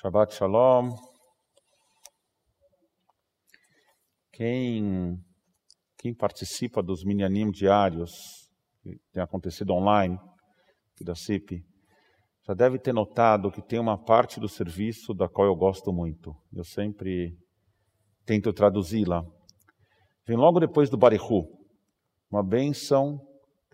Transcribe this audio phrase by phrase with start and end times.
[0.00, 0.94] Shabbat Shalom.
[4.32, 5.22] Quem,
[5.98, 8.10] quem participa dos minyanim diários,
[8.82, 10.18] que tem acontecido online,
[11.02, 11.62] da CIP,
[12.46, 16.34] já deve ter notado que tem uma parte do serviço da qual eu gosto muito.
[16.50, 17.36] Eu sempre
[18.24, 19.22] tento traduzi-la.
[20.26, 21.46] Vem logo depois do Barihu,
[22.30, 23.18] uma bênção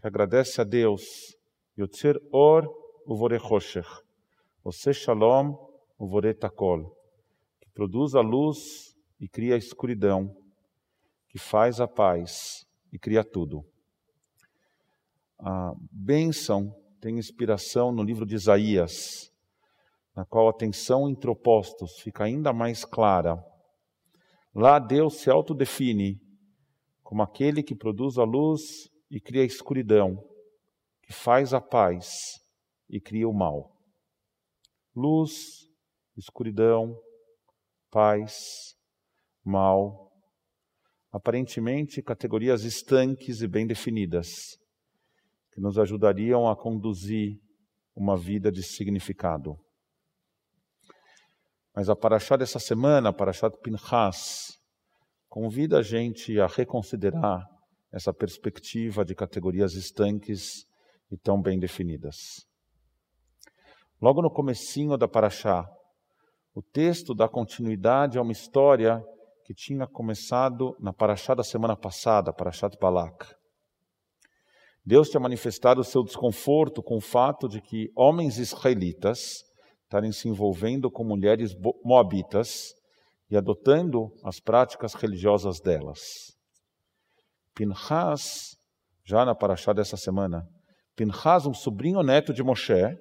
[0.00, 1.02] que agradece a Deus.
[1.78, 2.66] Yotzer Or
[3.06, 3.86] Uvorechoshech.
[4.64, 5.65] Você Shalom
[5.98, 6.96] Uvoretakol.
[7.60, 10.36] Que produz a luz e cria a escuridão.
[11.28, 13.64] Que faz a paz e cria tudo.
[15.38, 19.30] A bênção tem inspiração no livro de Isaías,
[20.14, 23.36] na qual a tensão entre opostos fica ainda mais clara.
[24.54, 26.18] Lá Deus se autodefine
[27.02, 30.18] como aquele que produz a luz e cria a escuridão,
[31.02, 32.40] que faz a paz
[32.88, 33.76] e cria o mal.
[34.94, 35.65] Luz,
[36.16, 36.96] escuridão,
[37.90, 38.76] paz,
[39.44, 40.10] mal,
[41.12, 44.58] aparentemente categorias estanques e bem definidas,
[45.52, 47.38] que nos ajudariam a conduzir
[47.94, 49.56] uma vida de significado.
[51.74, 54.58] Mas a Paraxá dessa semana, a Paraxá de Pinchas,
[55.28, 57.46] convida a gente a reconsiderar
[57.92, 60.66] essa perspectiva de categorias estanques
[61.10, 62.46] e tão bem definidas.
[64.00, 65.66] Logo no comecinho da Paraxá,
[66.56, 69.04] o texto dá continuidade a uma história
[69.44, 73.26] que tinha começado na Paraxá da semana passada, Paraxá de Balak.
[74.82, 79.44] Deus tinha manifestado o seu desconforto com o fato de que homens israelitas
[79.82, 81.54] estarem se envolvendo com mulheres
[81.84, 82.72] moabitas
[83.28, 86.34] e adotando as práticas religiosas delas.
[87.54, 88.56] Pinhas,
[89.04, 90.48] já na paraxá dessa semana,
[90.96, 92.96] Pinhas, um sobrinho neto de Moshe,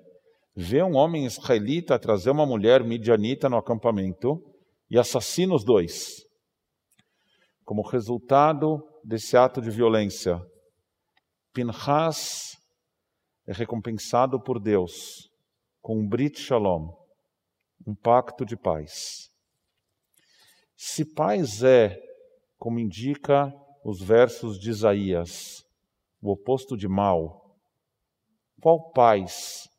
[0.55, 4.41] vê um homem israelita trazer uma mulher midianita no acampamento
[4.89, 6.25] e assassina os dois.
[7.65, 10.39] Como resultado desse ato de violência,
[11.53, 12.57] Pinhas
[13.47, 15.29] é recompensado por Deus
[15.81, 16.93] com um Brit Shalom,
[17.85, 19.29] um pacto de paz.
[20.75, 21.97] Se paz é,
[22.57, 23.53] como indica
[23.83, 25.63] os versos de Isaías,
[26.21, 27.55] o oposto de mal,
[28.59, 29.69] qual paz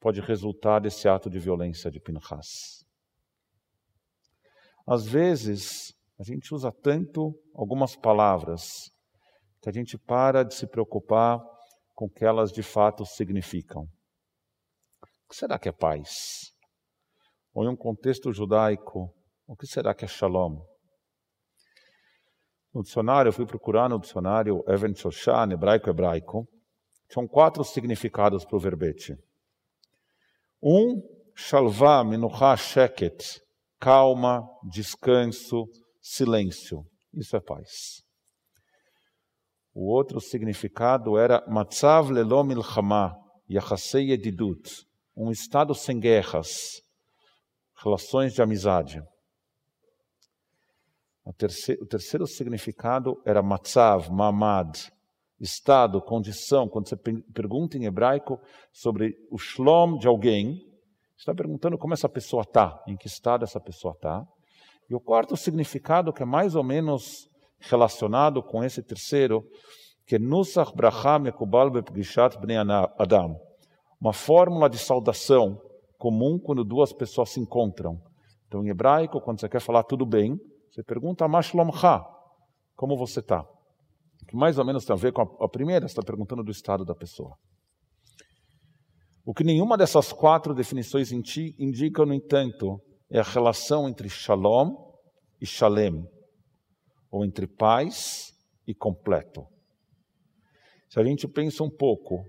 [0.00, 2.84] pode resultar desse ato de violência de Pinhas?
[4.86, 8.90] Às vezes, a gente usa tanto algumas palavras
[9.60, 11.38] que a gente para de se preocupar
[11.94, 13.82] com o que elas de fato significam.
[15.02, 16.52] O que será que é paz?
[17.52, 19.14] Ou em um contexto judaico,
[19.46, 20.60] o que será que é shalom?
[22.72, 26.48] No dicionário, eu fui procurar no dicionário Even Shoshan, hebraico-hebraico,
[27.08, 29.16] são quatro significados para o verbete.
[30.62, 31.00] Um,
[31.34, 33.40] shalva, menucha, sheket,
[33.80, 35.66] calma, descanso,
[36.00, 36.84] silêncio.
[37.14, 38.02] Isso é paz.
[39.72, 43.16] O outro significado era matzav lelo milchama,
[43.48, 44.84] yachasei edidut,
[45.16, 46.82] um estado sem guerras,
[47.82, 49.00] relações de amizade.
[51.24, 54.90] O terceiro, o terceiro significado era matzav, mamad,
[55.40, 56.68] estado, condição.
[56.68, 58.38] Quando você pergunta em hebraico
[58.72, 60.60] sobre o shlom de alguém,
[61.16, 64.24] está perguntando como essa pessoa está, em que estado essa pessoa está.
[64.88, 67.28] E o quarto significado, que é mais ou menos
[67.58, 69.44] relacionado com esse terceiro,
[70.06, 73.36] que é nusach bracha mekubal bepgishat bnei adam
[74.00, 75.60] uma fórmula de saudação
[75.98, 78.00] comum quando duas pessoas se encontram.
[78.48, 80.40] Então, em hebraico, quando você quer falar tudo bem,
[80.70, 82.02] você pergunta Mashlomcha,
[82.74, 83.46] como você está?
[84.30, 86.84] Que mais ou menos tem a ver com a, a primeira, está perguntando do estado
[86.84, 87.36] da pessoa.
[89.24, 92.80] O que nenhuma dessas quatro definições indica, no entanto,
[93.10, 94.76] é a relação entre shalom
[95.40, 96.08] e shalem,
[97.10, 98.32] ou entre paz
[98.64, 99.44] e completo.
[100.88, 102.24] Se a gente pensa um pouco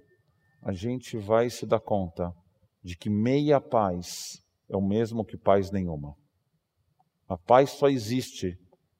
[0.63, 2.33] a gente vai se dar conta
[2.83, 6.15] de que meia paz é o mesmo que paz nenhuma.
[7.27, 8.57] A paz só existe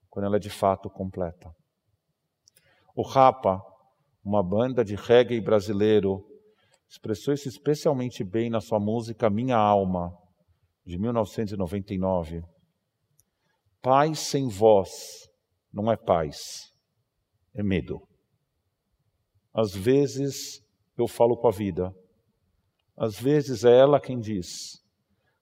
[0.08, 1.52] quando ela é de fato completa.
[3.02, 3.60] O Rapa,
[4.24, 6.24] uma banda de reggae brasileiro,
[6.88, 10.16] expressou isso especialmente bem na sua música Minha Alma,
[10.86, 12.44] de 1999.
[13.82, 15.28] Paz sem voz
[15.74, 16.72] não é paz,
[17.56, 18.08] é medo.
[19.52, 20.64] Às vezes,
[20.96, 21.92] eu falo com a vida.
[22.96, 24.80] Às vezes é ela quem diz: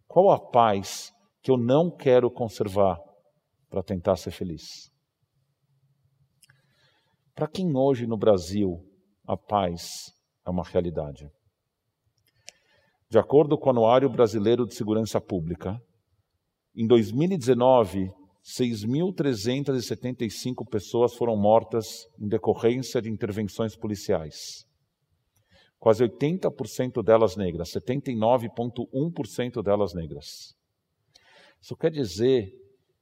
[0.08, 2.98] qual a paz que eu não quero conservar
[3.70, 4.90] para tentar ser feliz?
[7.40, 8.86] Para quem hoje no Brasil
[9.26, 10.14] a paz
[10.46, 11.32] é uma realidade?
[13.10, 15.82] De acordo com o Anuário Brasileiro de Segurança Pública,
[16.76, 18.12] Em 2019,
[18.44, 24.68] 6.375 pessoas foram mortas em decorrência de intervenções policiais.
[25.80, 30.54] Quase 80% delas negras, 79,1% delas negras.
[31.62, 32.54] Isso quer dizer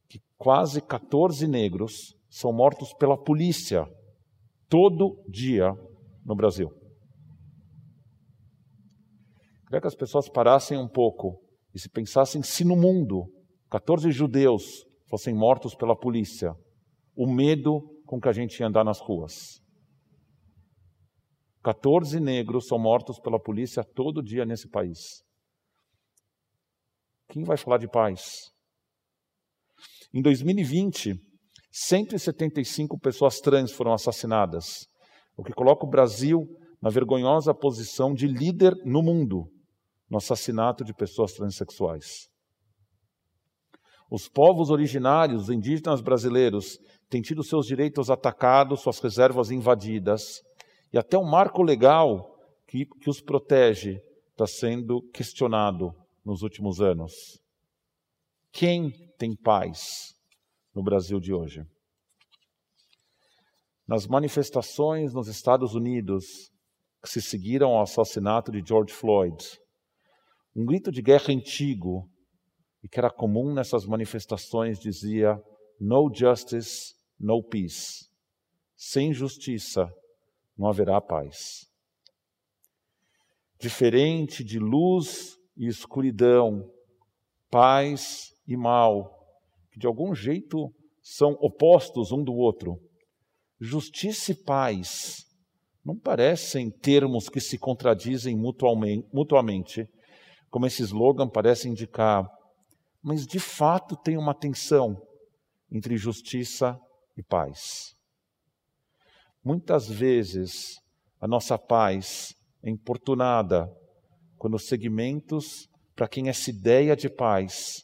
[0.07, 3.91] que quase 14 negros são mortos pela polícia
[4.69, 5.73] todo dia
[6.25, 6.69] no Brasil.
[9.65, 11.41] Queria que as pessoas parassem um pouco
[11.73, 13.31] e se pensassem se no mundo
[13.69, 16.55] 14 judeus fossem mortos pela polícia,
[17.15, 19.61] o medo com que a gente ia andar nas ruas.
[21.63, 25.21] 14 negros são mortos pela polícia todo dia nesse país.
[27.27, 28.53] Quem vai falar de paz?
[30.13, 31.21] Em 2020,
[31.79, 34.87] 175 pessoas trans foram assassinadas,
[35.37, 36.47] o que coloca o Brasil
[36.81, 39.47] na vergonhosa posição de líder no mundo
[40.09, 42.29] no assassinato de pessoas transexuais.
[44.09, 46.79] Os povos originários, os indígenas brasileiros,
[47.09, 50.41] têm tido seus direitos atacados, suas reservas invadidas,
[50.91, 53.99] e até o marco legal que, que os protege
[54.31, 55.91] está sendo questionado
[56.25, 57.39] nos últimos anos.
[58.51, 58.89] Quem
[59.19, 60.16] tem paz
[60.77, 61.65] no Brasil de hoje?
[63.87, 66.51] Nas manifestações nos Estados Unidos
[67.01, 69.43] que se seguiram ao assassinato de George Floyd,
[70.55, 72.07] um grito de guerra antigo
[72.83, 75.41] e que era comum nessas manifestações dizia:
[75.79, 78.07] No justice, no peace.
[78.75, 79.91] Sem justiça
[80.55, 81.65] não haverá paz.
[83.59, 86.69] Diferente de luz e escuridão,
[87.49, 89.16] paz e mal,
[89.77, 92.79] que de algum jeito são opostos um do outro.
[93.59, 95.23] Justiça e paz
[95.85, 99.87] não parecem termos que se contradizem mutuamente,
[100.49, 102.27] como esse slogan parece indicar
[103.07, 105.01] mas de fato tem uma tensão
[105.71, 106.77] entre justiça
[107.15, 107.95] e paz.
[109.41, 110.75] Muitas vezes
[111.21, 113.71] a nossa paz é importunada
[114.37, 117.81] quando segmentos para quem essa ideia de paz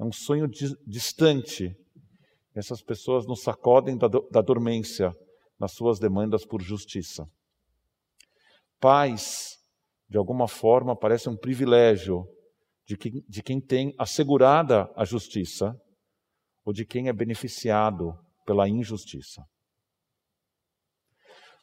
[0.00, 0.48] é um sonho
[0.86, 1.76] distante.
[2.54, 5.14] Essas pessoas nos sacodem da, da dormência
[5.58, 7.30] nas suas demandas por justiça.
[8.80, 9.58] Paz,
[10.08, 12.26] de alguma forma, parece um privilégio
[12.86, 15.78] de quem, de quem tem assegurada a justiça
[16.64, 19.44] ou de quem é beneficiado pela injustiça.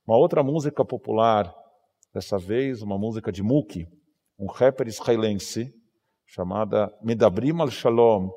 [0.06, 1.52] Uma outra música popular,
[2.14, 3.88] dessa vez uma música de Muki,
[4.38, 5.74] um rapper israelense,
[6.28, 8.30] chamada Medabrim al-Shalom,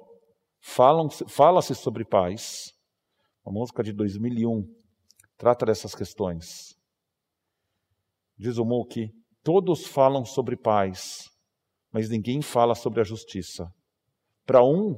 [1.29, 2.73] fala-se sobre paz,
[3.45, 4.65] uma música de 2001,
[5.37, 6.77] trata dessas questões.
[8.39, 9.11] Diz o Muki,
[9.43, 11.29] todos falam sobre paz,
[11.93, 13.69] mas ninguém fala sobre a justiça.
[14.47, 14.93] Para um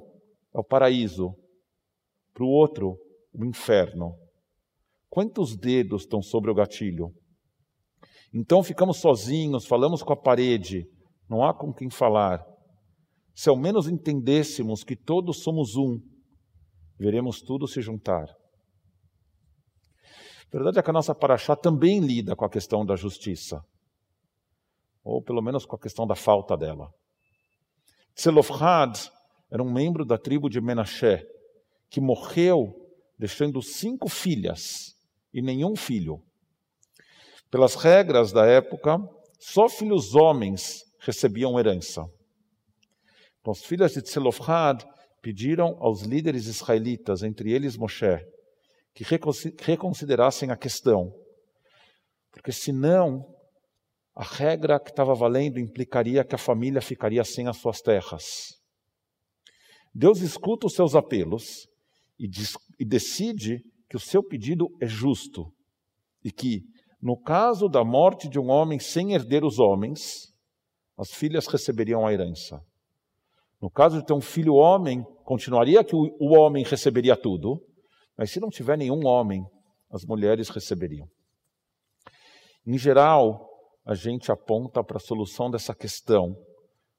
[0.54, 1.34] é o paraíso,
[2.34, 2.98] para o outro,
[3.32, 4.14] o inferno.
[5.08, 7.10] Quantos dedos estão sobre o gatilho?
[8.34, 10.86] Então ficamos sozinhos, falamos com a parede,
[11.28, 12.51] não há com quem falar.
[13.34, 16.00] Se ao menos entendêssemos que todos somos um,
[16.98, 18.28] veremos tudo se juntar.
[20.46, 23.64] A verdade é que a nossa paraxá também lida com a questão da justiça
[25.04, 26.92] ou pelo menos com a questão da falta dela.
[28.14, 29.10] Tzelofhad
[29.50, 31.26] era um membro da tribo de Menashe,
[31.90, 32.74] que morreu
[33.18, 34.94] deixando cinco filhas
[35.32, 36.22] e nenhum filho.
[37.50, 38.98] Pelas regras da época,
[39.38, 42.02] só filhos homens recebiam herança.
[43.42, 44.84] Então, as filhas de Tzelofhad
[45.20, 48.24] pediram aos líderes israelitas, entre eles Moshe,
[48.94, 49.04] que
[49.60, 51.12] reconsiderassem a questão,
[52.30, 53.26] porque senão
[54.14, 58.60] a regra que estava valendo implicaria que a família ficaria sem as suas terras.
[59.92, 61.66] Deus escuta os seus apelos
[62.18, 63.58] e, diz, e decide
[63.88, 65.52] que o seu pedido é justo
[66.24, 66.62] e que,
[67.00, 70.32] no caso da morte de um homem sem herder os homens,
[70.96, 72.62] as filhas receberiam a herança.
[73.62, 77.64] No caso de ter um filho homem, continuaria que o, homem receberia tudo,
[78.18, 79.40] mas se não tiver nenhum homem,
[79.88, 81.06] as mulheres receberiam.
[82.66, 83.48] Em geral,
[83.86, 86.34] a gente aponta para a solução dessa questão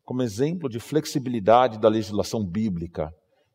[0.04, 3.12] como exemplo de flexibilidade da legislação bíblica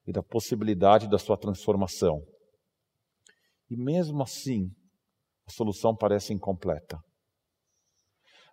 [0.07, 2.21] e da possibilidade da sua transformação.
[3.71, 4.71] E mesmo assim,
[5.47, 6.99] a solução parece incompleta.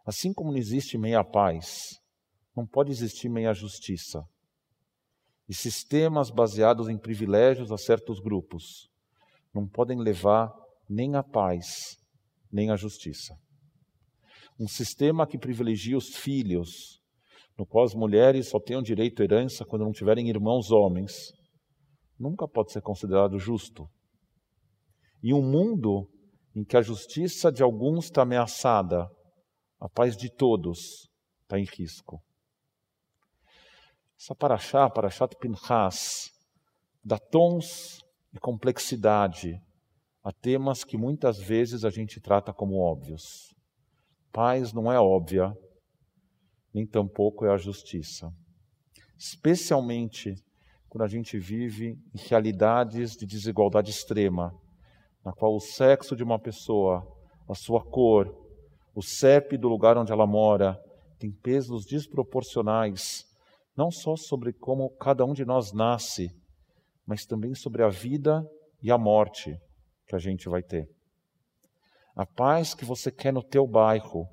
[0.05, 1.99] Assim como não existe meia paz,
[2.55, 4.23] não pode existir meia justiça.
[5.47, 8.89] E sistemas baseados em privilégios a certos grupos
[9.53, 10.51] não podem levar
[10.89, 11.97] nem à paz,
[12.51, 13.35] nem à justiça
[14.59, 17.01] um sistema que privilegia os filhos
[17.57, 21.31] no qual as mulheres só tenham direito à herança quando não tiverem irmãos homens,
[22.19, 23.87] nunca pode ser considerado justo.
[25.23, 26.09] E um mundo
[26.53, 29.07] em que a justiça de alguns está ameaçada,
[29.79, 31.09] a paz de todos
[31.43, 32.21] está em risco.
[34.17, 36.31] Essa paraxá, paraxá Pinchas,
[37.03, 37.99] dá tons
[38.33, 39.61] e complexidade
[40.23, 43.53] a temas que muitas vezes a gente trata como óbvios.
[44.31, 45.55] Paz não é óbvia,
[46.73, 48.33] nem tampouco é a justiça.
[49.17, 50.35] Especialmente
[50.89, 54.51] quando a gente vive em realidades de desigualdade extrema,
[55.23, 57.05] na qual o sexo de uma pessoa,
[57.47, 58.33] a sua cor,
[58.95, 60.81] o CEP do lugar onde ela mora,
[61.19, 63.25] tem pesos desproporcionais,
[63.75, 66.29] não só sobre como cada um de nós nasce,
[67.05, 68.47] mas também sobre a vida
[68.81, 69.59] e a morte
[70.07, 70.89] que a gente vai ter.
[72.15, 74.27] A paz que você quer no teu bairro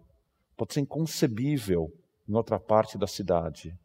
[0.56, 1.92] pode ser inconcebível
[2.28, 3.76] em outra parte da cidade.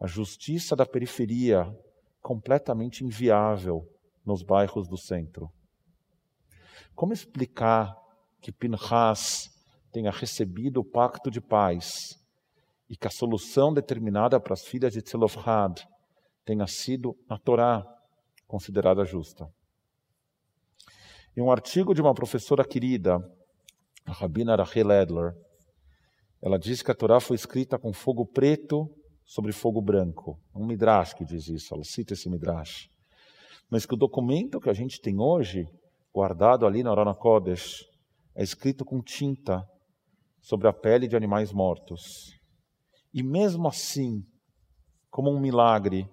[0.00, 1.72] A justiça da periferia
[2.20, 3.88] completamente inviável
[4.24, 5.50] nos bairros do centro.
[6.94, 7.96] Como explicar
[8.40, 9.48] que Pinhas
[9.92, 12.19] tenha recebido o pacto de paz
[12.90, 15.86] e que a solução determinada para as filhas de Tzelofhad
[16.44, 17.86] tenha sido na Torá
[18.48, 19.48] considerada justa?
[21.36, 23.18] Em um artigo de uma professora querida,
[24.04, 25.32] a Rabina Rachel Edler,
[26.42, 28.90] ela diz que a Torá foi escrita com fogo preto
[29.24, 30.40] sobre fogo branco.
[30.52, 32.90] Um midrash que diz isso, ela cita esse midrash.
[33.70, 35.68] Mas que o documento que a gente tem hoje,
[36.12, 37.86] guardado ali na Orana Kodesh,
[38.34, 39.64] é escrito com tinta
[40.40, 42.39] sobre a pele de animais mortos.
[43.12, 44.22] E mesmo assim,
[45.10, 46.08] como um milagre,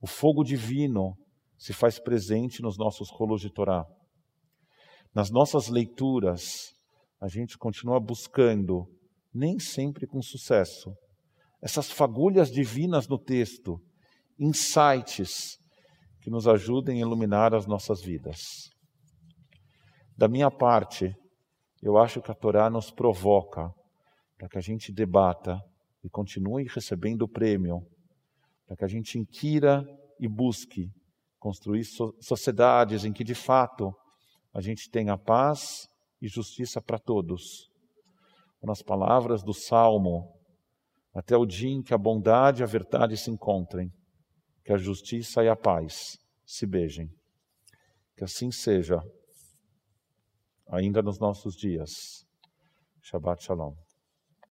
[0.00, 1.16] o fogo divino
[1.58, 3.84] se faz presente nos nossos rolos de Torá.
[5.14, 6.72] Nas nossas leituras,
[7.20, 8.86] a gente continua buscando,
[9.32, 10.94] nem sempre com sucesso,
[11.62, 13.78] essas fagulhas divinas no texto,
[14.38, 15.58] insights
[16.22, 18.70] que nos ajudem a iluminar as nossas vidas.
[20.16, 21.14] Da minha parte,
[21.82, 23.70] eu acho que a Torá nos provoca
[24.38, 25.60] para que a gente debata
[26.02, 27.86] e continue recebendo o prêmio,
[28.66, 29.84] para que a gente inquira
[30.18, 30.90] e busque
[31.38, 31.84] construir
[32.20, 33.94] sociedades em que, de fato,
[34.52, 35.88] a gente tenha paz
[36.20, 37.70] e justiça para todos.
[38.62, 40.34] Nas palavras do Salmo,
[41.14, 43.90] até o dia em que a bondade e a verdade se encontrem,
[44.64, 47.10] que a justiça e a paz se beijem.
[48.16, 49.02] Que assim seja,
[50.68, 52.26] ainda nos nossos dias.
[53.00, 53.89] Shabbat Shalom.